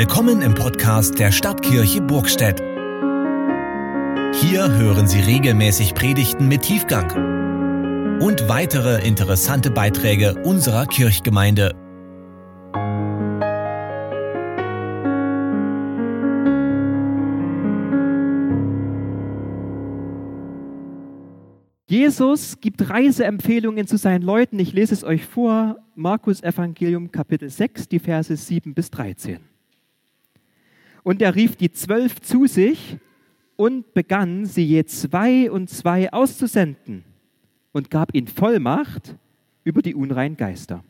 Willkommen 0.00 0.40
im 0.40 0.54
Podcast 0.54 1.18
der 1.18 1.30
Stadtkirche 1.30 2.00
Burgstedt. 2.00 2.58
Hier 4.40 4.72
hören 4.72 5.06
Sie 5.06 5.20
regelmäßig 5.20 5.92
Predigten 5.92 6.48
mit 6.48 6.62
Tiefgang 6.62 8.18
und 8.18 8.48
weitere 8.48 9.06
interessante 9.06 9.70
Beiträge 9.70 10.42
unserer 10.42 10.86
Kirchgemeinde. 10.86 11.74
Jesus 21.86 22.58
gibt 22.62 22.88
Reiseempfehlungen 22.88 23.86
zu 23.86 23.98
seinen 23.98 24.22
Leuten. 24.22 24.58
Ich 24.60 24.72
lese 24.72 24.94
es 24.94 25.04
euch 25.04 25.26
vor. 25.26 25.76
Markus 25.94 26.42
Evangelium 26.42 27.12
Kapitel 27.12 27.50
6, 27.50 27.88
die 27.88 27.98
Verse 27.98 28.34
7 28.34 28.72
bis 28.72 28.90
13. 28.90 29.49
Und 31.02 31.22
er 31.22 31.34
rief 31.34 31.56
die 31.56 31.70
zwölf 31.70 32.20
zu 32.20 32.46
sich 32.46 32.98
und 33.56 33.94
begann, 33.94 34.46
sie 34.46 34.64
je 34.64 34.84
zwei 34.84 35.50
und 35.50 35.70
zwei 35.70 36.12
auszusenden 36.12 37.04
und 37.72 37.90
gab 37.90 38.14
ihnen 38.14 38.26
Vollmacht 38.26 39.16
über 39.64 39.82
die 39.82 39.94
unreinen 39.94 40.36
Geister. 40.36 40.82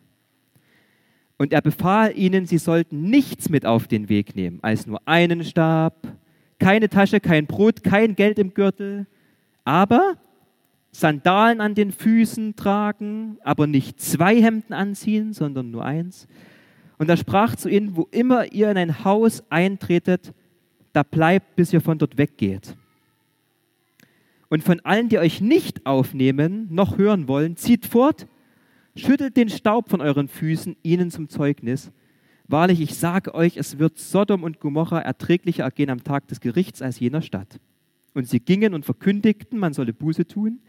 Und 1.37 1.53
er 1.53 1.63
befahl 1.63 2.17
ihnen, 2.17 2.47
sie 2.47 2.59
sollten 2.59 3.03
nichts 3.03 3.49
mit 3.49 3.65
auf 3.65 3.89
den 3.89 4.09
Weg 4.09 4.37
nehmen, 4.37 4.59
als 4.63 4.87
nur 4.87 5.01
einen 5.07 5.43
Stab, 5.43 6.07
keine 6.59 6.89
Tasche, 6.89 7.19
kein 7.21 7.47
Brot, 7.47 7.83
kein 7.83 8.15
Geld 8.15 8.39
im 8.39 8.53
Gürtel, 8.53 9.07
aber 9.65 10.19
Sandalen 10.93 11.61
an 11.61 11.75
den 11.75 11.93
Füßen 11.93 12.57
tragen, 12.57 13.39
aber 13.43 13.67
nicht 13.67 14.01
zwei 14.01 14.41
Hemden 14.43 14.73
anziehen, 14.73 15.33
sondern 15.33 15.71
nur 15.71 15.85
eins. 15.85 16.27
Und 17.01 17.09
er 17.09 17.17
sprach 17.17 17.57
zu 17.57 17.71
ihnen, 17.71 17.97
wo 17.97 18.09
immer 18.11 18.53
ihr 18.53 18.71
in 18.71 18.77
ein 18.77 19.05
Haus 19.07 19.43
eintretet, 19.49 20.35
da 20.93 21.03
bleibt, 21.03 21.57
bis 21.57 21.73
ihr 21.73 21.81
von 21.81 21.97
dort 21.97 22.19
weggeht. 22.19 22.77
Und 24.51 24.63
von 24.63 24.81
allen, 24.81 25.09
die 25.09 25.19
euch 25.19 25.41
nicht 25.41 25.87
aufnehmen, 25.87 26.69
noch 26.71 26.99
hören 26.99 27.27
wollen, 27.27 27.57
zieht 27.57 27.87
fort, 27.87 28.27
schüttelt 28.95 29.39
den 29.39 29.49
Staub 29.49 29.89
von 29.89 30.03
euren 30.03 30.29
Füßen 30.29 30.77
ihnen 30.83 31.11
zum 31.11 31.31
Zeugnis. 31.31 31.91
Wahrlich, 32.49 32.83
ich 32.83 32.95
sage 32.95 33.35
euch, 33.35 33.57
es 33.57 33.79
wird 33.79 33.99
Sodom 33.99 34.43
und 34.43 34.61
Gomorra 34.61 35.01
erträglicher 35.01 35.65
ergehen 35.65 35.89
am 35.89 36.05
Tag 36.05 36.29
des 36.29 36.41
Gerichts 36.41 36.83
als 36.83 37.01
jener 37.01 37.23
Stadt. 37.23 37.61
Und 38.13 38.29
sie 38.29 38.41
gingen 38.41 38.75
und 38.75 38.85
verkündigten, 38.85 39.59
man 39.59 39.73
solle 39.73 39.95
Buße 39.95 40.27
tun. 40.27 40.61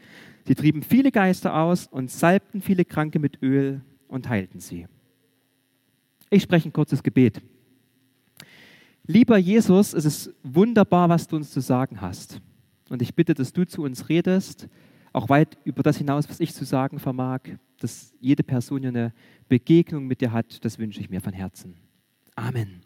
Sie 0.47 0.55
trieben 0.55 0.81
viele 0.81 1.11
Geister 1.11 1.57
aus 1.57 1.87
und 1.87 2.09
salbten 2.09 2.61
viele 2.61 2.85
Kranke 2.85 3.19
mit 3.19 3.41
Öl 3.41 3.81
und 4.07 4.29
heilten 4.29 4.61
sie. 4.61 4.87
Ich 6.33 6.43
spreche 6.43 6.69
ein 6.69 6.73
kurzes 6.73 7.03
Gebet. 7.03 7.41
Lieber 9.05 9.37
Jesus, 9.37 9.93
es 9.93 10.05
ist 10.05 10.33
wunderbar, 10.43 11.09
was 11.09 11.27
du 11.27 11.35
uns 11.35 11.51
zu 11.51 11.59
sagen 11.59 11.99
hast. 11.99 12.39
Und 12.89 13.01
ich 13.01 13.13
bitte, 13.13 13.33
dass 13.33 13.51
du 13.51 13.67
zu 13.67 13.83
uns 13.83 14.07
redest, 14.07 14.69
auch 15.11 15.27
weit 15.27 15.57
über 15.65 15.83
das 15.83 15.97
hinaus, 15.97 16.29
was 16.29 16.39
ich 16.39 16.53
zu 16.53 16.63
sagen 16.63 16.99
vermag, 16.99 17.41
dass 17.79 18.13
jede 18.21 18.43
Person 18.43 18.85
eine 18.85 19.13
Begegnung 19.49 20.07
mit 20.07 20.21
dir 20.21 20.31
hat, 20.31 20.63
das 20.63 20.79
wünsche 20.79 21.01
ich 21.01 21.09
mir 21.09 21.19
von 21.19 21.33
Herzen. 21.33 21.75
Amen. 22.35 22.81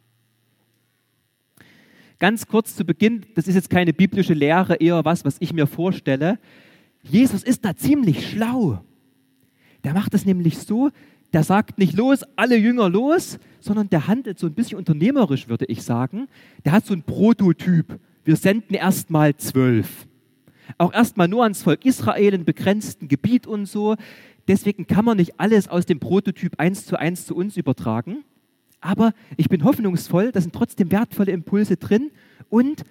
Ganz 2.18 2.48
kurz 2.48 2.76
zu 2.76 2.84
Beginn, 2.84 3.28
das 3.36 3.48
ist 3.48 3.54
jetzt 3.54 3.70
keine 3.70 3.94
biblische 3.94 4.34
Lehre, 4.34 4.76
eher 4.76 5.06
was, 5.06 5.24
was 5.24 5.36
ich 5.40 5.54
mir 5.54 5.68
vorstelle. 5.68 6.40
Jesus 7.04 7.44
ist 7.44 7.64
da 7.64 7.76
ziemlich 7.76 8.28
schlau. 8.28 8.84
Der 9.84 9.94
macht 9.94 10.16
es 10.16 10.26
nämlich 10.26 10.58
so, 10.58 10.90
der 11.36 11.44
sagt 11.44 11.78
nicht 11.78 11.98
los, 11.98 12.22
alle 12.38 12.56
Jünger 12.56 12.90
los, 12.90 13.40
sondern 13.60 13.90
der 13.90 14.08
handelt 14.08 14.40
so 14.40 14.48
ein 14.48 14.54
bisschen 14.54 14.78
unternehmerisch, 14.78 15.50
würde 15.50 15.66
ich 15.66 15.84
sagen. 15.84 16.30
Der 16.64 16.72
hat 16.72 16.86
so 16.86 16.94
ein 16.94 17.04
Prototyp. 17.04 18.00
Wir 18.24 18.38
senden 18.38 18.74
erstmal 18.74 19.36
zwölf. 19.36 20.08
Auch 20.78 20.94
erstmal 20.94 21.28
nur 21.28 21.44
ans 21.44 21.62
Volk 21.62 21.84
Israel 21.84 22.34
in 22.34 22.46
begrenzten 22.46 23.10
Gebiet 23.10 23.48
und 23.48 23.66
so. 23.66 23.98
Deswegen 24.48 24.88
kann 24.88 25.04
man 25.04 25.18
nicht 25.18 25.38
alles 25.38 25.68
aus 25.68 25.86
dem 25.86 26.00
Prototyp 26.00 26.54
eins 26.58 26.86
zu 26.86 26.98
eins 26.98 27.26
zu 27.26 27.36
uns 27.36 27.58
übertragen. 27.58 28.24
Aber 28.80 29.12
ich 29.36 29.50
bin 29.50 29.66
hoffnungsvoll, 29.66 30.32
da 30.32 30.40
sind 30.40 30.56
trotzdem 30.56 30.90
wertvolle 30.90 31.34
Impulse 31.34 31.76
drin. 31.76 32.12
Und 32.48 32.86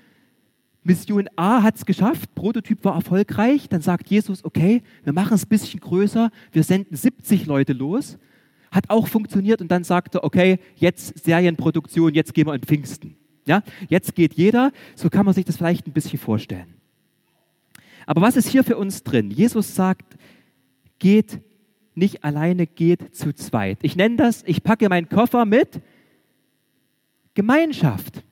Mission 0.83 1.31
A 1.37 1.63
hat 1.63 1.77
es 1.77 1.87
geschafft, 1.87 2.35
Prototyp 2.35 2.85
war 2.85 2.95
erfolgreich. 2.95 3.71
Dann 3.71 3.81
sagt 3.81 4.11
Jesus, 4.11 4.45
okay, 4.45 4.83
wir 5.03 5.15
machen 5.15 5.33
es 5.33 5.47
ein 5.47 5.49
bisschen 5.49 5.81
größer, 5.81 6.31
wir 6.53 6.63
senden 6.63 6.95
70 6.95 7.47
Leute 7.47 7.73
los 7.73 8.19
hat 8.75 8.91
auch 8.91 9.07
funktioniert 9.07 9.61
und 9.61 9.71
dann 9.71 9.85
sagte, 9.85 10.25
okay, 10.25 10.59
jetzt 10.75 11.25
Serienproduktion, 11.25 12.13
jetzt 12.13 12.35
gehen 12.35 12.47
wir 12.47 12.55
in 12.55 12.63
Pfingsten. 12.63 13.17
Ja, 13.47 13.63
jetzt 13.89 14.15
geht 14.15 14.35
jeder, 14.35 14.73
so 14.97 15.11
kann 15.11 15.25
man 15.25 15.35
sich 15.35 15.45
das 15.45 15.57
vielleicht 15.57 15.87
ein 15.87 15.93
bisschen 15.93 16.19
vorstellen. 16.19 16.75
Aber 18.07 18.21
was 18.21 18.37
ist 18.37 18.49
hier 18.49 18.65
für 18.65 18.77
uns 18.77 19.03
drin? 19.03 19.31
Jesus 19.31 19.75
sagt, 19.75 20.17
geht 20.99 21.41
nicht 21.95 22.25
alleine, 22.25 22.67
geht 22.67 23.15
zu 23.15 23.33
zweit. 23.33 23.79
Ich 23.83 23.97
nenne 23.97 24.17
das, 24.17 24.43
ich 24.47 24.63
packe 24.63 24.89
meinen 24.89 25.09
Koffer 25.09 25.45
mit 25.45 25.81
Gemeinschaft. 27.35 28.25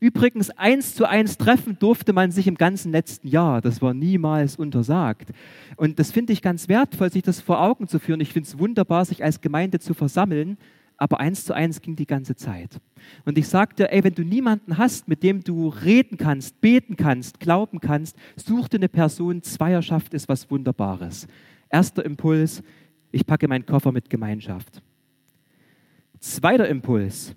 Übrigens, 0.00 0.50
eins 0.50 0.94
zu 0.94 1.08
eins 1.08 1.38
treffen 1.38 1.78
durfte 1.78 2.12
man 2.12 2.30
sich 2.30 2.46
im 2.46 2.56
ganzen 2.56 2.92
letzten 2.92 3.28
Jahr. 3.28 3.60
Das 3.60 3.80
war 3.80 3.94
niemals 3.94 4.56
untersagt. 4.56 5.30
Und 5.76 5.98
das 5.98 6.10
finde 6.10 6.32
ich 6.32 6.42
ganz 6.42 6.68
wertvoll, 6.68 7.10
sich 7.10 7.22
das 7.22 7.40
vor 7.40 7.62
Augen 7.62 7.88
zu 7.88 7.98
führen. 7.98 8.20
Ich 8.20 8.32
finde 8.32 8.48
es 8.48 8.58
wunderbar, 8.58 9.04
sich 9.04 9.24
als 9.24 9.40
Gemeinde 9.40 9.78
zu 9.78 9.94
versammeln. 9.94 10.58
Aber 10.98 11.20
eins 11.20 11.44
zu 11.44 11.54
eins 11.54 11.80
ging 11.80 11.94
die 11.96 12.06
ganze 12.06 12.34
Zeit. 12.34 12.80
Und 13.24 13.38
ich 13.38 13.48
sagte, 13.48 13.90
ey, 13.92 14.02
wenn 14.02 14.14
du 14.14 14.24
niemanden 14.24 14.78
hast, 14.78 15.06
mit 15.06 15.22
dem 15.22 15.44
du 15.44 15.68
reden 15.68 16.18
kannst, 16.18 16.60
beten 16.60 16.96
kannst, 16.96 17.38
glauben 17.38 17.80
kannst, 17.80 18.16
such 18.36 18.68
dir 18.68 18.78
eine 18.78 18.88
Person. 18.88 19.42
Zweierschaft 19.42 20.12
ist 20.12 20.28
was 20.28 20.50
Wunderbares. 20.50 21.28
Erster 21.70 22.04
Impuls, 22.04 22.62
ich 23.12 23.24
packe 23.24 23.46
meinen 23.46 23.64
Koffer 23.64 23.92
mit 23.92 24.10
Gemeinschaft. 24.10 24.82
Zweiter 26.18 26.68
Impuls, 26.68 27.32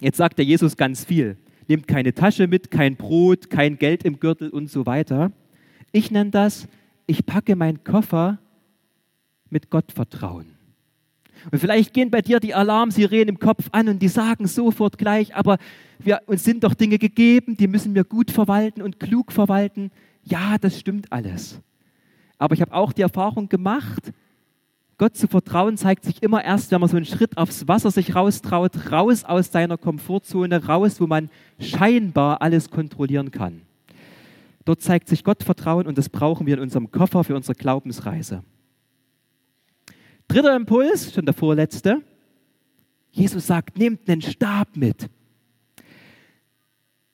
jetzt 0.00 0.16
sagt 0.16 0.38
der 0.38 0.46
Jesus 0.46 0.76
ganz 0.76 1.04
viel 1.04 1.36
nehmt 1.70 1.88
keine 1.88 2.12
Tasche 2.12 2.48
mit, 2.48 2.70
kein 2.70 2.96
Brot, 2.96 3.48
kein 3.48 3.78
Geld 3.78 4.04
im 4.04 4.20
Gürtel 4.20 4.50
und 4.50 4.68
so 4.68 4.86
weiter. 4.86 5.32
Ich 5.92 6.10
nenne 6.10 6.30
das, 6.30 6.68
ich 7.06 7.24
packe 7.24 7.56
meinen 7.56 7.84
Koffer 7.84 8.38
mit 9.48 9.70
Gottvertrauen. 9.70 10.46
Und 11.50 11.58
vielleicht 11.58 11.94
gehen 11.94 12.10
bei 12.10 12.20
dir 12.20 12.40
die 12.40 12.54
Alarmsirenen 12.54 13.28
im 13.28 13.38
Kopf 13.38 13.68
an 13.72 13.88
und 13.88 14.02
die 14.02 14.08
sagen 14.08 14.46
sofort 14.46 14.98
gleich, 14.98 15.34
aber 15.34 15.58
wir, 15.98 16.20
uns 16.26 16.44
sind 16.44 16.64
doch 16.64 16.74
Dinge 16.74 16.98
gegeben, 16.98 17.56
die 17.56 17.68
müssen 17.68 17.94
wir 17.94 18.04
gut 18.04 18.30
verwalten 18.30 18.82
und 18.82 19.00
klug 19.00 19.32
verwalten. 19.32 19.90
Ja, 20.24 20.58
das 20.58 20.78
stimmt 20.78 21.10
alles. 21.12 21.60
Aber 22.36 22.54
ich 22.54 22.60
habe 22.60 22.74
auch 22.74 22.92
die 22.92 23.02
Erfahrung 23.02 23.48
gemacht, 23.48 24.12
Gott 25.00 25.16
zu 25.16 25.28
vertrauen 25.28 25.78
zeigt 25.78 26.04
sich 26.04 26.22
immer 26.22 26.44
erst, 26.44 26.70
wenn 26.70 26.80
man 26.82 26.90
so 26.90 26.96
einen 26.98 27.06
Schritt 27.06 27.38
aufs 27.38 27.66
Wasser 27.66 27.90
sich 27.90 28.14
raustraut, 28.14 28.92
raus 28.92 29.24
aus 29.24 29.50
seiner 29.50 29.78
Komfortzone, 29.78 30.66
raus, 30.66 31.00
wo 31.00 31.06
man 31.06 31.30
scheinbar 31.58 32.42
alles 32.42 32.68
kontrollieren 32.68 33.30
kann. 33.30 33.62
Dort 34.66 34.82
zeigt 34.82 35.08
sich 35.08 35.24
Gott 35.24 35.42
Vertrauen 35.42 35.86
und 35.86 35.96
das 35.96 36.10
brauchen 36.10 36.46
wir 36.46 36.52
in 36.52 36.60
unserem 36.60 36.90
Koffer 36.90 37.24
für 37.24 37.34
unsere 37.34 37.54
Glaubensreise. 37.54 38.44
Dritter 40.28 40.54
Impuls, 40.54 41.14
schon 41.14 41.24
der 41.24 41.32
vorletzte. 41.32 42.02
Jesus 43.10 43.46
sagt, 43.46 43.78
nehmt 43.78 44.06
einen 44.06 44.20
Stab 44.20 44.76
mit. 44.76 45.08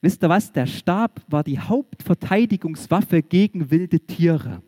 Wisst 0.00 0.24
ihr 0.24 0.28
was? 0.28 0.50
Der 0.50 0.66
Stab 0.66 1.20
war 1.28 1.44
die 1.44 1.60
Hauptverteidigungswaffe 1.60 3.22
gegen 3.22 3.70
wilde 3.70 4.00
Tiere. 4.00 4.60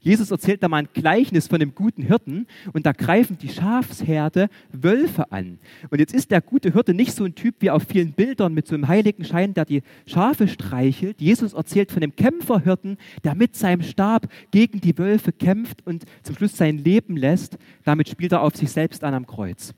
Jesus 0.00 0.30
erzählt 0.30 0.62
da 0.62 0.68
mal 0.68 0.78
ein 0.78 0.88
Gleichnis 0.92 1.48
von 1.48 1.60
dem 1.60 1.74
guten 1.74 2.02
Hirten 2.02 2.46
und 2.72 2.86
da 2.86 2.92
greifen 2.92 3.38
die 3.38 3.48
Schafsherde 3.48 4.48
Wölfe 4.72 5.30
an. 5.32 5.58
Und 5.90 5.98
jetzt 5.98 6.14
ist 6.14 6.30
der 6.30 6.40
gute 6.40 6.72
Hirte 6.72 6.94
nicht 6.94 7.12
so 7.12 7.24
ein 7.24 7.34
Typ 7.34 7.56
wie 7.60 7.70
auf 7.70 7.84
vielen 7.84 8.12
Bildern 8.12 8.54
mit 8.54 8.66
so 8.66 8.74
einem 8.74 8.88
heiligen 8.88 9.24
Schein, 9.24 9.54
der 9.54 9.64
die 9.64 9.82
Schafe 10.06 10.48
streichelt. 10.48 11.20
Jesus 11.20 11.52
erzählt 11.52 11.92
von 11.92 12.00
dem 12.00 12.14
Kämpferhirten, 12.16 12.98
der 13.24 13.34
mit 13.34 13.56
seinem 13.56 13.82
Stab 13.82 14.28
gegen 14.50 14.80
die 14.80 14.96
Wölfe 14.98 15.32
kämpft 15.32 15.86
und 15.86 16.04
zum 16.22 16.36
Schluss 16.36 16.56
sein 16.56 16.78
Leben 16.78 17.16
lässt. 17.16 17.58
Damit 17.84 18.08
spielt 18.08 18.32
er 18.32 18.42
auf 18.42 18.56
sich 18.56 18.70
selbst 18.70 19.04
an 19.04 19.14
am 19.14 19.26
Kreuz. 19.26 19.74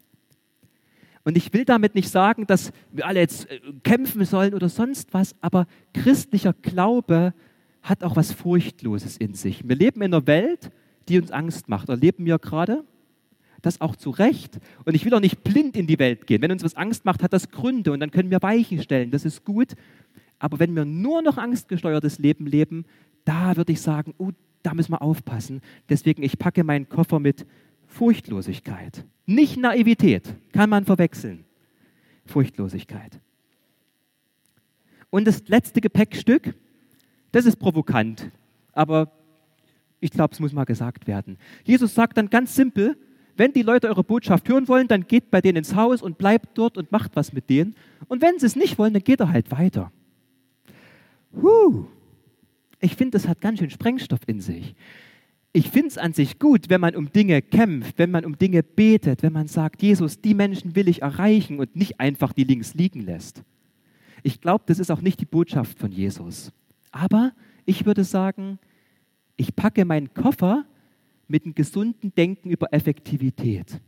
Und 1.24 1.36
ich 1.36 1.52
will 1.52 1.64
damit 1.64 1.94
nicht 1.94 2.08
sagen, 2.08 2.46
dass 2.46 2.72
wir 2.92 3.06
alle 3.06 3.20
jetzt 3.20 3.50
äh, 3.50 3.60
kämpfen 3.82 4.24
sollen 4.24 4.54
oder 4.54 4.68
sonst 4.68 5.12
was, 5.12 5.34
aber 5.40 5.66
christlicher 5.92 6.54
Glaube 6.54 7.34
hat 7.82 8.04
auch 8.04 8.16
was 8.16 8.32
Furchtloses 8.32 9.16
in 9.16 9.34
sich. 9.34 9.66
Wir 9.68 9.76
leben 9.76 10.02
in 10.02 10.14
einer 10.14 10.26
Welt, 10.26 10.70
die 11.08 11.18
uns 11.18 11.30
Angst 11.30 11.68
macht. 11.68 11.88
Erleben 11.88 12.24
wir 12.26 12.38
gerade? 12.38 12.84
Das 13.62 13.80
auch 13.80 13.96
zu 13.96 14.10
Recht. 14.10 14.58
Und 14.84 14.94
ich 14.94 15.04
will 15.04 15.14
auch 15.14 15.20
nicht 15.20 15.42
blind 15.42 15.76
in 15.76 15.86
die 15.86 15.98
Welt 15.98 16.26
gehen. 16.26 16.42
Wenn 16.42 16.52
uns 16.52 16.64
was 16.64 16.76
Angst 16.76 17.04
macht, 17.04 17.22
hat 17.22 17.32
das 17.32 17.50
Gründe 17.50 17.92
und 17.92 18.00
dann 18.00 18.10
können 18.10 18.30
wir 18.30 18.42
Weichen 18.42 18.82
stellen. 18.82 19.10
Das 19.10 19.24
ist 19.24 19.44
gut. 19.44 19.74
Aber 20.38 20.58
wenn 20.58 20.74
wir 20.74 20.84
nur 20.84 21.22
noch 21.22 21.36
angstgesteuertes 21.36 22.18
Leben 22.18 22.46
leben, 22.46 22.84
da 23.24 23.56
würde 23.56 23.72
ich 23.72 23.80
sagen, 23.80 24.14
oh, 24.18 24.30
da 24.62 24.74
müssen 24.74 24.92
wir 24.92 25.02
aufpassen. 25.02 25.60
Deswegen, 25.88 26.22
ich 26.22 26.38
packe 26.38 26.64
meinen 26.64 26.88
Koffer 26.88 27.20
mit 27.20 27.46
Furchtlosigkeit. 27.86 29.04
Nicht 29.26 29.56
Naivität, 29.58 30.34
kann 30.52 30.70
man 30.70 30.84
verwechseln. 30.84 31.44
Furchtlosigkeit. 32.24 33.20
Und 35.10 35.26
das 35.26 35.48
letzte 35.48 35.80
Gepäckstück, 35.80 36.54
das 37.32 37.46
ist 37.46 37.56
provokant, 37.56 38.30
aber 38.72 39.10
ich 40.00 40.10
glaube, 40.10 40.32
es 40.32 40.40
muss 40.40 40.52
mal 40.52 40.64
gesagt 40.64 41.06
werden. 41.06 41.36
Jesus 41.64 41.94
sagt 41.94 42.16
dann 42.16 42.30
ganz 42.30 42.54
simpel, 42.54 42.96
wenn 43.36 43.52
die 43.52 43.62
Leute 43.62 43.88
eure 43.88 44.04
Botschaft 44.04 44.48
hören 44.48 44.68
wollen, 44.68 44.88
dann 44.88 45.06
geht 45.06 45.30
bei 45.30 45.40
denen 45.40 45.58
ins 45.58 45.74
Haus 45.74 46.02
und 46.02 46.18
bleibt 46.18 46.58
dort 46.58 46.76
und 46.76 46.92
macht 46.92 47.16
was 47.16 47.32
mit 47.32 47.48
denen. 47.48 47.74
Und 48.08 48.22
wenn 48.22 48.38
sie 48.38 48.46
es 48.46 48.56
nicht 48.56 48.78
wollen, 48.78 48.92
dann 48.92 49.02
geht 49.02 49.20
er 49.20 49.32
halt 49.32 49.50
weiter. 49.50 49.92
Huh. 51.40 51.86
Ich 52.80 52.96
finde, 52.96 53.12
das 53.12 53.28
hat 53.28 53.40
ganz 53.40 53.58
schön 53.58 53.70
Sprengstoff 53.70 54.20
in 54.26 54.40
sich. 54.40 54.74
Ich 55.52 55.68
finde 55.70 55.88
es 55.88 55.98
an 55.98 56.12
sich 56.12 56.38
gut, 56.38 56.68
wenn 56.68 56.80
man 56.80 56.94
um 56.94 57.12
Dinge 57.12 57.42
kämpft, 57.42 57.98
wenn 57.98 58.10
man 58.10 58.24
um 58.24 58.38
Dinge 58.38 58.62
betet, 58.62 59.22
wenn 59.22 59.32
man 59.32 59.48
sagt, 59.48 59.82
Jesus, 59.82 60.20
die 60.20 60.34
Menschen 60.34 60.76
will 60.76 60.88
ich 60.88 61.02
erreichen 61.02 61.58
und 61.58 61.74
nicht 61.74 61.98
einfach 61.98 62.32
die 62.32 62.44
links 62.44 62.74
liegen 62.74 63.00
lässt. 63.00 63.42
Ich 64.22 64.40
glaube, 64.40 64.64
das 64.66 64.78
ist 64.78 64.90
auch 64.90 65.00
nicht 65.00 65.20
die 65.20 65.26
Botschaft 65.26 65.78
von 65.78 65.90
Jesus. 65.90 66.52
Aber 66.90 67.32
ich 67.64 67.86
würde 67.86 68.04
sagen, 68.04 68.58
ich 69.36 69.54
packe 69.54 69.84
meinen 69.84 70.12
Koffer 70.12 70.64
mit 71.28 71.44
einem 71.44 71.54
gesunden 71.54 72.14
Denken 72.14 72.50
über 72.50 72.72
Effektivität. 72.72 73.80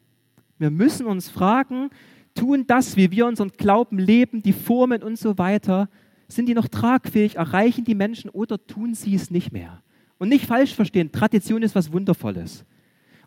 Wir 0.59 0.71
müssen 0.71 1.07
uns 1.07 1.29
fragen, 1.29 1.91
tun 2.35 2.67
das, 2.67 2.97
wie 2.97 3.11
wir 3.11 3.27
unseren 3.27 3.51
Glauben 3.51 3.99
leben, 3.99 4.43
die 4.43 4.53
Formen 4.53 5.03
und 5.03 5.19
so 5.19 5.39
weiter, 5.39 5.89
sind 6.29 6.47
die 6.47 6.55
noch 6.55 6.69
tragfähig, 6.69 7.37
erreichen 7.37 7.85
die 7.85 7.95
Menschen 7.95 8.31
oder 8.31 8.65
tun 8.65 8.95
sie 8.95 9.15
es 9.15 9.31
nicht 9.31 9.53
mehr? 9.53 9.83
Und 10.19 10.29
nicht 10.29 10.47
falsch 10.47 10.75
verstehen, 10.75 11.11
Tradition 11.13 11.63
ist 11.63 11.75
was 11.75 11.93
Wundervolles. 11.93 12.65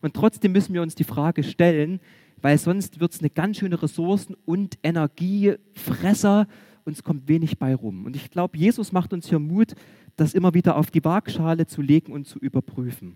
Und 0.02 0.14
trotzdem 0.14 0.54
müssen 0.54 0.74
wir 0.74 0.82
uns 0.82 0.96
die 0.96 1.04
Frage 1.04 1.44
stellen, 1.44 2.00
weil 2.42 2.58
sonst 2.58 3.00
wird 3.00 3.14
es 3.14 3.20
eine 3.20 3.30
ganz 3.30 3.58
schöne 3.58 3.82
Ressourcen- 3.82 4.38
und 4.46 4.78
Energiefresser 4.84 6.48
und 6.86 6.94
es 6.94 7.04
kommt 7.04 7.28
wenig 7.28 7.58
bei 7.58 7.76
rum. 7.76 8.06
Und 8.06 8.16
ich 8.16 8.30
glaube, 8.32 8.58
Jesus 8.58 8.92
macht 8.92 9.12
uns 9.12 9.28
hier 9.28 9.40
Mut, 9.40 9.74
das 10.16 10.34
immer 10.34 10.54
wieder 10.54 10.78
auf 10.78 10.92
die 10.92 11.04
Waagschale 11.04 11.66
zu 11.66 11.82
legen 11.82 12.14
und 12.14 12.28
zu 12.28 12.40
überprüfen. 12.40 13.16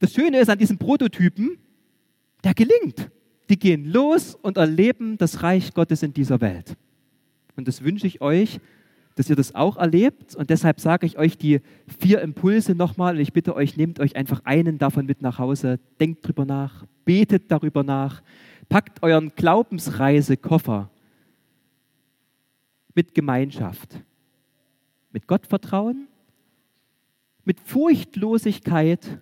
Das 0.00 0.12
Schöne 0.12 0.40
ist 0.40 0.50
an 0.50 0.58
diesen 0.58 0.78
Prototypen, 0.78 1.58
der 2.42 2.54
gelingt. 2.54 3.10
Die 3.48 3.58
gehen 3.58 3.84
los 3.84 4.34
und 4.34 4.56
erleben 4.56 5.16
das 5.16 5.42
Reich 5.42 5.74
Gottes 5.74 6.02
in 6.02 6.12
dieser 6.12 6.40
Welt. 6.40 6.76
Und 7.56 7.68
das 7.68 7.82
wünsche 7.84 8.06
ich 8.06 8.20
euch, 8.20 8.60
dass 9.14 9.30
ihr 9.30 9.36
das 9.36 9.54
auch 9.54 9.76
erlebt. 9.76 10.34
Und 10.34 10.50
deshalb 10.50 10.80
sage 10.80 11.06
ich 11.06 11.18
euch 11.18 11.38
die 11.38 11.60
vier 12.00 12.20
Impulse 12.20 12.74
nochmal. 12.74 13.14
Und 13.14 13.20
ich 13.20 13.32
bitte 13.32 13.54
euch, 13.54 13.76
nehmt 13.76 14.00
euch 14.00 14.16
einfach 14.16 14.40
einen 14.44 14.78
davon 14.78 15.06
mit 15.06 15.22
nach 15.22 15.38
Hause. 15.38 15.78
Denkt 16.00 16.26
drüber 16.26 16.46
nach, 16.46 16.84
betet 17.04 17.50
darüber 17.50 17.84
nach, 17.84 18.22
packt 18.68 19.02
euren 19.02 19.32
Glaubensreisekoffer 19.36 20.90
mit 22.94 23.14
Gemeinschaft, 23.14 24.02
mit 25.12 25.26
Gottvertrauen, 25.26 26.08
mit 27.44 27.60
Furchtlosigkeit 27.60 29.20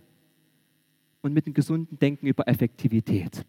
und 1.22 1.32
mit 1.32 1.46
einem 1.46 1.54
gesunden 1.54 1.98
Denken 1.98 2.26
über 2.26 2.48
Effektivität. 2.48 3.44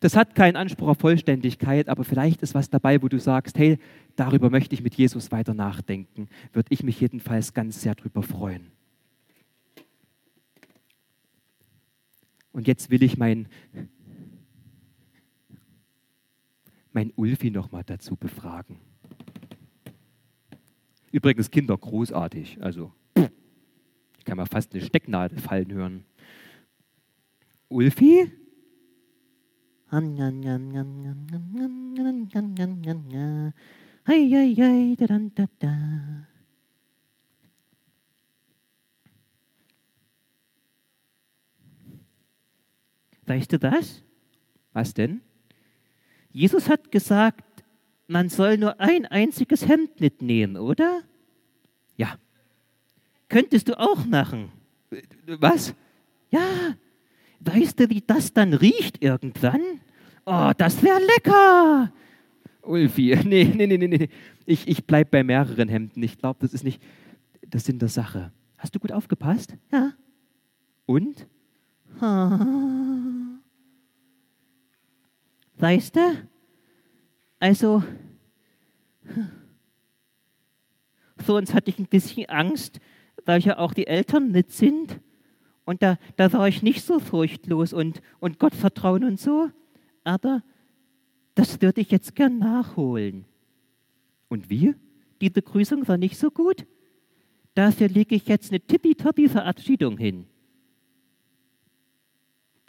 Das 0.00 0.16
hat 0.16 0.34
keinen 0.34 0.56
Anspruch 0.56 0.88
auf 0.88 0.98
Vollständigkeit, 0.98 1.88
aber 1.88 2.04
vielleicht 2.04 2.40
ist 2.42 2.54
was 2.54 2.70
dabei, 2.70 3.02
wo 3.02 3.08
du 3.08 3.18
sagst, 3.18 3.58
hey, 3.58 3.78
darüber 4.16 4.48
möchte 4.48 4.74
ich 4.74 4.82
mit 4.82 4.94
Jesus 4.94 5.30
weiter 5.30 5.52
nachdenken. 5.52 6.28
Würde 6.54 6.68
ich 6.72 6.82
mich 6.82 6.98
jedenfalls 7.00 7.52
ganz 7.52 7.82
sehr 7.82 7.94
darüber 7.94 8.22
freuen. 8.22 8.72
Und 12.52 12.66
jetzt 12.66 12.90
will 12.90 13.02
ich 13.02 13.18
mein, 13.18 13.48
mein 16.92 17.12
Ulfi 17.14 17.50
nochmal 17.50 17.84
dazu 17.84 18.16
befragen. 18.16 18.78
Übrigens 21.12 21.50
Kinder 21.50 21.76
großartig, 21.76 22.62
also 22.62 22.92
ich 24.18 24.24
kann 24.24 24.36
mal 24.36 24.46
fast 24.46 24.72
eine 24.74 24.84
Stecknadel 24.84 25.38
fallen 25.38 25.72
hören. 25.72 26.04
Ulfi? 27.68 28.30
Weißt 43.26 43.52
du 43.52 43.58
das? 43.58 44.02
Was 44.72 44.94
denn? 44.94 45.20
Jesus 46.32 46.68
hat 46.68 46.90
gesagt, 46.90 47.49
man 48.10 48.28
soll 48.28 48.58
nur 48.58 48.80
ein 48.80 49.06
einziges 49.06 49.68
Hemd 49.68 50.00
mitnehmen, 50.00 50.56
oder? 50.56 51.02
Ja. 51.96 52.16
Könntest 53.28 53.68
du 53.68 53.78
auch 53.78 54.04
machen. 54.04 54.50
Was? 55.26 55.74
Ja. 56.30 56.74
Weißt 57.38 57.78
du, 57.78 57.88
wie 57.88 58.02
das 58.04 58.32
dann 58.32 58.52
riecht 58.52 59.00
irgendwann? 59.02 59.62
Oh, 60.26 60.50
das 60.58 60.82
wäre 60.82 60.98
lecker. 60.98 61.92
Ulfi, 62.62 63.16
nee, 63.24 63.44
nee, 63.44 63.66
nee, 63.66 63.78
nee. 63.78 64.08
Ich, 64.44 64.66
ich 64.66 64.84
bleib 64.84 65.12
bei 65.12 65.22
mehreren 65.22 65.68
Hemden. 65.68 66.02
Ich 66.02 66.18
glaube, 66.18 66.40
das 66.40 66.52
ist 66.52 66.64
nicht 66.64 66.82
das 67.48 67.64
Sinn 67.64 67.78
der 67.78 67.88
Sache. 67.88 68.32
Hast 68.58 68.74
du 68.74 68.80
gut 68.80 68.90
aufgepasst? 68.90 69.54
Ja. 69.72 69.92
Und? 70.86 71.28
Weißt 75.56 75.94
du? 75.94 76.28
Also, 77.40 77.82
für 81.16 81.32
uns 81.32 81.54
hatte 81.54 81.70
ich 81.70 81.78
ein 81.78 81.86
bisschen 81.86 82.28
Angst, 82.28 82.80
weil 83.24 83.40
ja 83.40 83.58
auch 83.58 83.72
die 83.72 83.86
Eltern 83.86 84.30
mit 84.30 84.52
sind. 84.52 85.00
Und 85.64 85.82
da, 85.82 85.96
da 86.16 86.32
war 86.32 86.48
ich 86.48 86.62
nicht 86.62 86.84
so 86.84 86.98
furchtlos 86.98 87.72
und, 87.72 88.02
und 88.18 88.38
Gottvertrauen 88.38 89.04
und 89.04 89.18
so. 89.18 89.50
Aber 90.04 90.42
das 91.34 91.62
würde 91.62 91.80
ich 91.80 91.90
jetzt 91.90 92.14
gern 92.14 92.38
nachholen. 92.38 93.24
Und 94.28 94.50
wie? 94.50 94.74
Die 95.22 95.30
Begrüßung 95.30 95.88
war 95.88 95.96
nicht 95.96 96.18
so 96.18 96.30
gut? 96.30 96.66
Dafür 97.54 97.88
lege 97.88 98.14
ich 98.14 98.26
jetzt 98.26 98.50
eine 98.50 98.60
tippitoppi 98.60 99.28
Verabschiedung 99.28 99.96
hin. 99.96 100.26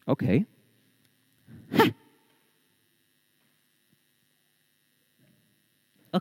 Okay. 0.06 0.46
Ha! 1.78 1.84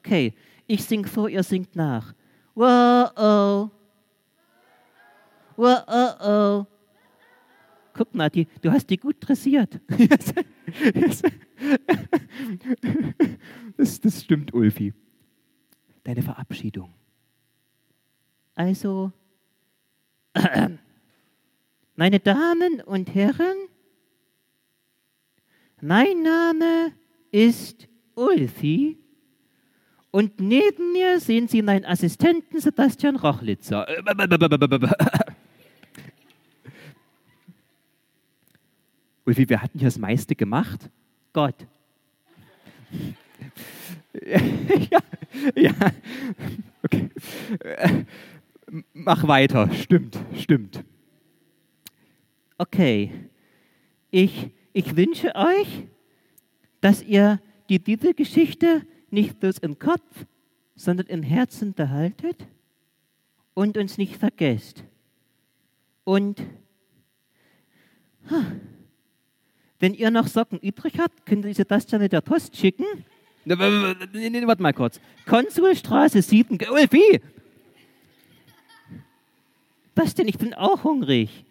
Okay, 0.00 0.32
ich 0.66 0.82
sing 0.82 1.04
vor, 1.04 1.28
ihr 1.28 1.42
singt 1.42 1.76
nach. 1.76 2.14
Wow, 2.54 3.70
wow, 5.56 6.66
Guck 7.92 8.14
mal, 8.14 8.30
die, 8.30 8.46
du 8.62 8.72
hast 8.72 8.88
die 8.88 8.96
gut 8.96 9.16
dressiert. 9.20 9.78
das, 13.76 14.00
das 14.00 14.22
stimmt, 14.22 14.54
Ulfi. 14.54 14.94
Deine 16.02 16.22
Verabschiedung. 16.22 16.94
Also, 18.54 19.12
meine 21.94 22.20
Damen 22.20 22.80
und 22.86 23.14
Herren, 23.14 23.68
mein 25.82 26.22
Name 26.22 26.94
ist 27.30 27.86
Ulfi 28.14 28.96
und 30.10 30.40
neben 30.40 30.92
mir 30.92 31.20
sehen 31.20 31.46
Sie 31.48 31.62
meinen 31.62 31.84
Assistenten 31.84 32.60
Sebastian 32.60 33.16
Rochlitzer. 33.16 33.86
Ulfi, 39.24 39.48
wer 39.48 39.62
hat 39.62 39.72
denn 39.74 39.80
hier 39.80 39.88
das 39.88 39.98
meiste 39.98 40.34
gemacht? 40.34 40.90
Gott. 41.32 41.54
ja, 44.90 44.98
ja, 45.54 45.72
okay. 46.82 47.08
Mach 48.92 49.26
weiter, 49.28 49.72
stimmt, 49.72 50.18
stimmt. 50.36 50.84
Okay, 52.58 53.12
ich, 54.10 54.50
ich 54.72 54.96
wünsche 54.96 55.34
euch, 55.34 55.86
dass 56.80 57.02
ihr 57.02 57.40
die 57.68 57.78
Bibelgeschichte 57.78 58.82
nicht 59.12 59.40
bloß 59.40 59.58
im 59.58 59.78
Kopf, 59.78 60.26
sondern 60.74 61.06
im 61.06 61.22
Herzen 61.22 61.74
behaltet 61.74 62.46
und 63.54 63.76
uns 63.76 63.98
nicht 63.98 64.16
vergesst. 64.16 64.84
Und 66.04 66.42
wenn 69.78 69.94
ihr 69.94 70.10
noch 70.10 70.26
Socken 70.26 70.58
übrig 70.58 70.98
habt, 70.98 71.26
könnt 71.26 71.44
ihr 71.44 71.64
das 71.64 71.86
dann 71.86 72.00
mit 72.00 72.12
der 72.12 72.20
Post 72.20 72.56
schicken. 72.56 72.84
Warte 73.44 74.62
mal 74.62 74.72
kurz. 74.72 75.00
Konsulstraße 75.26 76.22
7, 76.22 76.58
Ulfi! 76.70 77.20
Was 79.94 80.14
denn? 80.14 80.28
Ich 80.28 80.38
bin 80.38 80.54
auch 80.54 80.84
hungrig. 80.84 81.44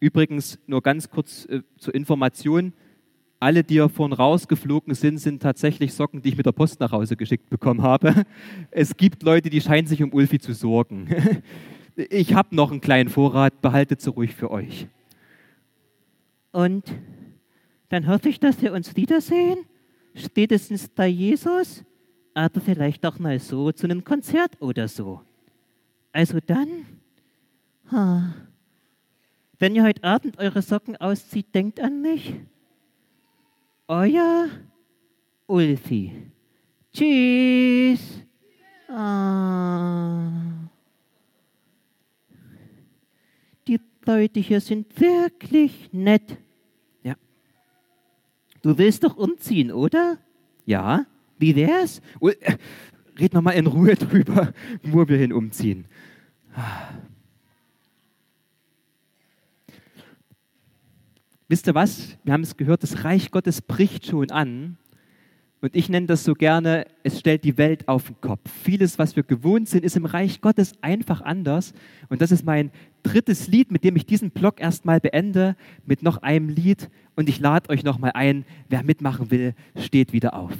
Übrigens, 0.00 0.58
nur 0.66 0.82
ganz 0.82 1.10
kurz 1.10 1.44
äh, 1.46 1.62
zur 1.78 1.94
Information 1.94 2.72
alle, 3.38 3.64
die 3.64 3.74
hier 3.74 3.88
vorhin 3.88 4.14
rausgeflogen 4.14 4.94
sind, 4.94 5.18
sind 5.18 5.42
tatsächlich 5.42 5.92
Socken, 5.94 6.22
die 6.22 6.30
ich 6.30 6.36
mit 6.36 6.46
der 6.46 6.52
Post 6.52 6.80
nach 6.80 6.92
Hause 6.92 7.16
geschickt 7.16 7.50
bekommen 7.50 7.82
habe. 7.82 8.24
Es 8.70 8.96
gibt 8.96 9.22
Leute, 9.22 9.50
die 9.50 9.60
scheinen 9.60 9.86
sich 9.86 10.02
um 10.02 10.12
Ulfi 10.12 10.38
zu 10.38 10.52
sorgen. 10.52 11.08
Ich 12.10 12.34
habe 12.34 12.54
noch 12.54 12.70
einen 12.70 12.82
kleinen 12.82 13.08
Vorrat, 13.08 13.62
behaltet 13.62 14.02
sie 14.02 14.10
ruhig 14.10 14.34
für 14.34 14.50
euch. 14.50 14.86
Und 16.52 16.84
dann 17.88 18.06
hoffe 18.06 18.28
ich, 18.28 18.38
dass 18.38 18.60
wir 18.60 18.74
uns 18.74 18.96
wiedersehen, 18.96 19.60
spätestens 20.14 20.88
bei 20.88 21.06
Jesus, 21.06 21.84
aber 22.34 22.60
vielleicht 22.60 23.06
auch 23.06 23.18
mal 23.18 23.38
so 23.38 23.72
zu 23.72 23.86
einem 23.86 24.04
Konzert 24.04 24.60
oder 24.60 24.88
so. 24.88 25.22
Also 26.12 26.38
dann, 26.44 26.68
wenn 29.58 29.74
ihr 29.74 29.82
heute 29.82 30.04
Abend 30.04 30.38
eure 30.38 30.60
Socken 30.60 30.96
auszieht, 30.96 31.54
denkt 31.54 31.80
an 31.80 32.02
mich. 32.02 32.34
Euer 33.88 34.48
Ulfi. 35.46 36.12
Tschüss. 36.92 38.22
Ah. 38.88 40.30
Die 43.68 43.80
Leute 44.04 44.40
hier 44.40 44.60
sind 44.60 45.00
wirklich 45.00 45.90
nett. 45.92 46.36
Ja. 47.04 47.14
Du 48.62 48.76
willst 48.76 49.04
doch 49.04 49.16
umziehen, 49.16 49.70
oder? 49.70 50.18
Ja? 50.64 51.06
Wie 51.38 51.54
wär's? 51.54 52.00
Red 53.18 53.34
noch 53.34 53.42
mal 53.42 53.52
in 53.52 53.66
Ruhe 53.66 53.94
drüber, 53.96 54.52
wo 54.82 55.06
wir 55.06 55.16
hin 55.16 55.32
Wisst 61.48 61.68
ihr 61.68 61.74
was? 61.76 62.18
Wir 62.24 62.32
haben 62.32 62.42
es 62.42 62.56
gehört, 62.56 62.82
das 62.82 63.04
Reich 63.04 63.30
Gottes 63.30 63.62
bricht 63.62 64.06
schon 64.06 64.32
an. 64.32 64.76
Und 65.60 65.76
ich 65.76 65.88
nenne 65.88 66.06
das 66.06 66.24
so 66.24 66.34
gerne, 66.34 66.86
es 67.04 67.20
stellt 67.20 67.44
die 67.44 67.56
Welt 67.56 67.88
auf 67.88 68.06
den 68.06 68.20
Kopf. 68.20 68.50
Vieles, 68.62 68.98
was 68.98 69.14
wir 69.14 69.22
gewohnt 69.22 69.68
sind, 69.68 69.84
ist 69.84 69.96
im 69.96 70.04
Reich 70.04 70.40
Gottes 70.40 70.74
einfach 70.80 71.20
anders. 71.22 71.72
Und 72.08 72.20
das 72.20 72.32
ist 72.32 72.44
mein 72.44 72.72
drittes 73.04 73.46
Lied, 73.46 73.70
mit 73.70 73.84
dem 73.84 73.96
ich 73.96 74.06
diesen 74.06 74.30
Blog 74.30 74.60
erstmal 74.60 75.00
beende, 75.00 75.56
mit 75.86 76.02
noch 76.02 76.18
einem 76.18 76.48
Lied. 76.48 76.90
Und 77.14 77.28
ich 77.28 77.38
lade 77.38 77.70
euch 77.70 77.84
nochmal 77.84 78.12
ein, 78.14 78.44
wer 78.68 78.82
mitmachen 78.82 79.30
will, 79.30 79.54
steht 79.76 80.12
wieder 80.12 80.34
auf. 80.34 80.52